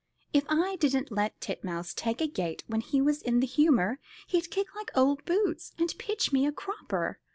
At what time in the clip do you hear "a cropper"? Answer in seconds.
6.47-7.19